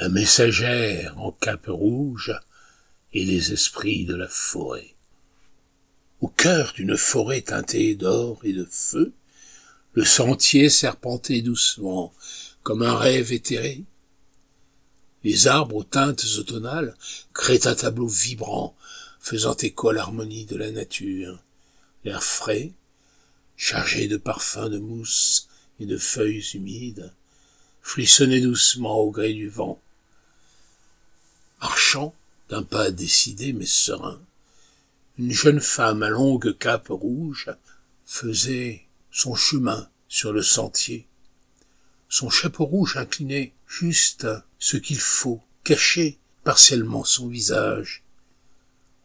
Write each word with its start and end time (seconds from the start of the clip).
la 0.00 0.08
messagère 0.08 1.14
en 1.18 1.30
cape 1.30 1.66
rouge 1.66 2.32
et 3.12 3.22
les 3.22 3.52
esprits 3.52 4.06
de 4.06 4.14
la 4.14 4.28
forêt. 4.28 4.94
Au 6.22 6.28
cœur 6.28 6.72
d'une 6.72 6.96
forêt 6.96 7.42
teintée 7.42 7.94
d'or 7.96 8.40
et 8.42 8.54
de 8.54 8.64
feu, 8.64 9.12
le 9.92 10.06
sentier 10.06 10.70
serpentait 10.70 11.42
doucement, 11.42 12.14
comme 12.62 12.82
un 12.82 12.96
rêve 12.96 13.30
éthéré. 13.30 13.84
Les 15.22 15.48
arbres 15.48 15.76
aux 15.76 15.84
teintes 15.84 16.24
automnales 16.38 16.96
créent 17.34 17.66
un 17.66 17.74
tableau 17.74 18.08
vibrant, 18.08 18.74
faisant 19.20 19.56
écho 19.56 19.90
à 19.90 19.92
l'harmonie 19.92 20.46
de 20.46 20.56
la 20.56 20.70
nature. 20.70 21.44
L'air 22.04 22.24
frais, 22.24 22.72
chargé 23.54 24.08
de 24.08 24.16
parfums 24.16 24.70
de 24.70 24.78
mousse 24.78 25.48
et 25.78 25.84
de 25.84 25.98
feuilles 25.98 26.48
humides, 26.54 27.12
frissonnait 27.82 28.40
doucement 28.40 28.96
au 28.96 29.10
gré 29.10 29.34
du 29.34 29.50
vent. 29.50 29.78
Marchant 31.60 32.14
d'un 32.48 32.62
pas 32.62 32.90
décidé 32.90 33.52
mais 33.52 33.66
serein, 33.66 34.20
une 35.18 35.32
jeune 35.32 35.60
femme 35.60 36.02
à 36.02 36.08
longue 36.08 36.56
cape 36.56 36.88
rouge 36.88 37.50
faisait 38.06 38.86
son 39.10 39.34
chemin 39.34 39.88
sur 40.08 40.32
le 40.32 40.42
sentier. 40.42 41.06
Son 42.08 42.30
chapeau 42.30 42.64
rouge 42.64 42.96
inclinait 42.96 43.52
juste 43.66 44.26
ce 44.58 44.76
qu'il 44.76 44.98
faut, 44.98 45.42
cacher 45.62 46.18
partiellement 46.42 47.04
son 47.04 47.28
visage. 47.28 48.02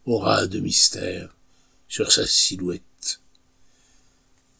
Aura 0.05 0.47
de 0.47 0.59
mystère 0.59 1.35
sur 1.87 2.11
sa 2.11 2.25
silhouette. 2.25 3.19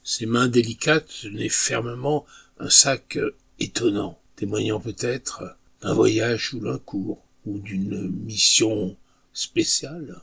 Ses 0.04 0.26
mains 0.26 0.48
délicates 0.48 1.10
tenaient 1.22 1.50
fermement 1.50 2.26
un 2.60 2.70
sac 2.70 3.18
étonnant, 3.60 4.20
témoignant 4.36 4.80
peut-être 4.80 5.58
d'un 5.82 5.94
voyage 5.94 6.54
ou 6.54 6.60
d'un 6.60 6.78
cours, 6.78 7.25
ou 7.46 7.60
d'une 7.60 8.10
mission 8.10 8.98
spéciale. 9.34 10.22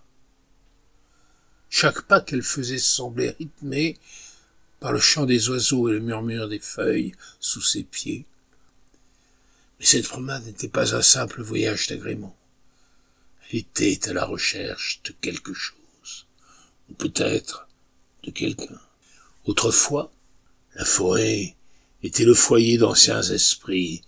Chaque 1.70 2.02
pas 2.02 2.20
qu'elle 2.20 2.42
faisait 2.42 2.78
semblait 2.78 3.36
rythmé 3.38 3.98
par 4.80 4.92
le 4.92 4.98
chant 4.98 5.26
des 5.26 5.48
oiseaux 5.48 5.88
et 5.88 5.92
le 5.92 6.00
murmure 6.00 6.48
des 6.48 6.58
feuilles 6.58 7.14
sous 7.40 7.62
ses 7.62 7.84
pieds. 7.84 8.26
Mais 9.78 9.86
cette 9.86 10.08
promenade 10.08 10.44
n'était 10.44 10.68
pas 10.68 10.94
un 10.94 11.02
simple 11.02 11.42
voyage 11.42 11.86
d'agrément. 11.86 12.36
Elle 13.50 13.60
était 13.60 14.08
à 14.08 14.12
la 14.12 14.24
recherche 14.24 15.00
de 15.04 15.12
quelque 15.20 15.54
chose, 15.54 16.26
ou 16.90 16.94
peut-être 16.94 17.68
de 18.24 18.30
quelqu'un. 18.30 18.80
Autrefois, 19.44 20.12
la 20.74 20.84
forêt 20.84 21.54
était 22.02 22.24
le 22.24 22.34
foyer 22.34 22.78
d'anciens 22.78 23.22
esprits 23.22 24.02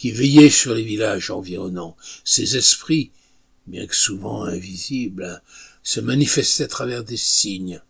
qui 0.00 0.12
veillaient 0.12 0.48
sur 0.48 0.74
les 0.74 0.82
villages 0.82 1.30
environnants. 1.30 1.94
Ces 2.24 2.56
esprits, 2.56 3.12
bien 3.66 3.86
que 3.86 3.94
souvent 3.94 4.44
invisibles, 4.44 5.42
se 5.82 6.00
manifestaient 6.00 6.64
à 6.64 6.68
travers 6.68 7.04
des 7.04 7.18
signes 7.18 7.82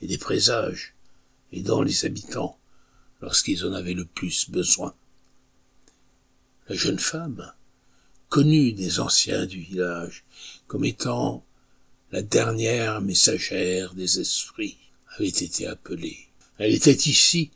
et 0.00 0.06
des 0.06 0.18
présages, 0.18 0.94
aidant 1.52 1.82
les 1.82 2.04
habitants 2.04 2.60
lorsqu'ils 3.20 3.66
en 3.66 3.72
avaient 3.72 3.94
le 3.94 4.04
plus 4.04 4.48
besoin. 4.50 4.94
La 6.68 6.76
jeune 6.76 7.00
femme, 7.00 7.52
connue 8.28 8.70
des 8.72 9.00
anciens 9.00 9.44
du 9.44 9.58
village 9.58 10.24
comme 10.68 10.84
étant 10.84 11.44
la 12.12 12.22
dernière 12.22 13.00
messagère 13.00 13.94
des 13.94 14.20
esprits, 14.20 14.78
avait 15.16 15.26
été 15.26 15.66
appelée. 15.66 16.28
Elle 16.58 16.72
était 16.72 16.92
ici 16.92 17.50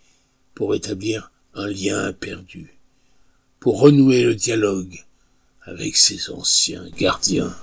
pour 0.57 0.75
établir 0.75 1.31
un 1.55 1.69
lien 1.69 2.13
perdu, 2.13 2.82
pour 3.63 3.79
renouer 3.79 4.25
le 4.25 4.35
dialogue 4.35 5.05
avec 5.61 5.97
ses 5.97 6.31
anciens 6.31 6.91
gardiens. 6.97 7.57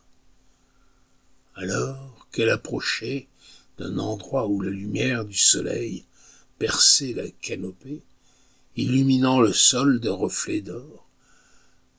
Alors 1.55 2.25
qu'elle 2.31 2.51
approchait 2.51 3.27
d'un 3.77 3.99
endroit 3.99 4.47
où 4.47 4.61
la 4.61 4.69
lumière 4.69 5.25
du 5.25 5.37
soleil 5.37 6.05
perçait 6.57 7.11
la 7.11 7.29
canopée, 7.41 8.01
illuminant 8.77 9.41
le 9.41 9.51
sol 9.51 9.99
de 9.99 10.07
reflets 10.07 10.61
d'or, 10.61 11.05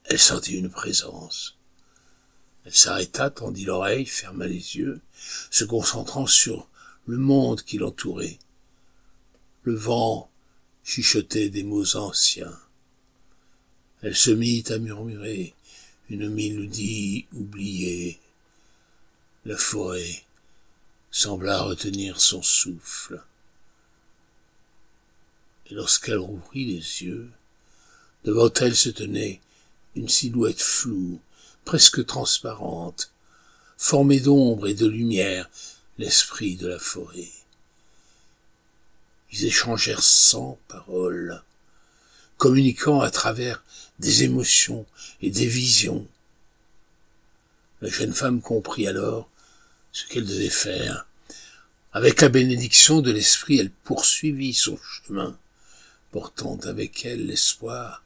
elle 0.04 0.18
sentit 0.18 0.54
une 0.54 0.70
présence. 0.70 1.58
Elle 2.64 2.74
s'arrêta, 2.74 3.28
tendit 3.28 3.66
l'oreille, 3.66 4.06
ferma 4.06 4.46
les 4.46 4.78
yeux, 4.78 5.02
se 5.50 5.64
concentrant 5.64 6.26
sur 6.26 6.70
le 7.04 7.18
monde 7.18 7.60
qui 7.60 7.76
l'entourait. 7.76 8.38
Le 9.64 9.74
vent 9.74 10.30
chuchotait 10.84 11.50
des 11.50 11.64
mots 11.64 11.96
anciens. 11.96 12.58
Elle 14.02 14.16
se 14.16 14.30
mit 14.30 14.64
à 14.70 14.78
murmurer 14.78 15.54
une 16.08 16.28
mélodie 16.28 17.26
oubliée. 17.34 18.18
La 19.44 19.56
forêt 19.56 20.24
sembla 21.10 21.62
retenir 21.62 22.20
son 22.20 22.42
souffle. 22.42 23.22
Et 25.70 25.74
lorsqu'elle 25.74 26.18
rouvrit 26.18 26.64
les 26.64 27.02
yeux, 27.04 27.30
devant 28.24 28.52
elle 28.60 28.76
se 28.76 28.88
tenait 28.88 29.40
une 29.94 30.08
silhouette 30.08 30.60
floue, 30.60 31.20
presque 31.64 32.04
transparente, 32.06 33.12
formée 33.76 34.20
d'ombre 34.20 34.66
et 34.66 34.74
de 34.74 34.86
lumière, 34.86 35.48
l'esprit 35.98 36.56
de 36.56 36.68
la 36.68 36.78
forêt. 36.78 37.30
Ils 39.32 39.44
échangèrent 39.44 40.02
sans 40.02 40.58
parole, 40.68 41.42
communiquant 42.40 43.02
à 43.02 43.10
travers 43.10 43.62
des 43.98 44.24
émotions 44.24 44.86
et 45.20 45.30
des 45.30 45.46
visions. 45.46 46.08
La 47.82 47.90
jeune 47.90 48.14
femme 48.14 48.40
comprit 48.40 48.88
alors 48.88 49.28
ce 49.92 50.06
qu'elle 50.06 50.24
devait 50.24 50.48
faire. 50.48 51.06
Avec 51.92 52.22
la 52.22 52.30
bénédiction 52.30 53.02
de 53.02 53.10
l'esprit, 53.10 53.58
elle 53.58 53.70
poursuivit 53.70 54.54
son 54.54 54.78
chemin, 54.78 55.38
portant 56.12 56.58
avec 56.64 57.04
elle 57.04 57.26
l'espoir 57.26 58.02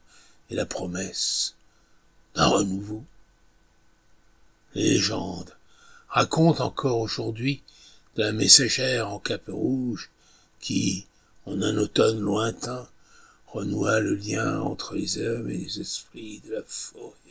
et 0.49 0.55
la 0.55 0.65
promesse 0.65 1.55
d'un 2.35 2.47
renouveau. 2.47 3.05
Les 4.73 4.95
légendes 4.95 5.55
racontent 6.09 6.65
encore 6.65 6.99
aujourd'hui 6.99 7.63
de 8.17 8.23
la 8.23 8.33
messagère 8.33 9.09
en 9.09 9.19
cape 9.19 9.47
rouge 9.47 10.09
qui, 10.59 11.07
en 11.45 11.61
un 11.61 11.77
automne 11.77 12.19
lointain, 12.19 12.89
renoua 13.55 14.01
le 14.01 14.15
lien 14.15 14.59
entre 14.59 14.95
les 14.95 15.17
hommes 15.17 15.49
et 15.49 15.57
les 15.57 15.79
esprits 15.79 16.41
de 16.45 16.55
la 16.55 16.61
forêt. 16.67 17.24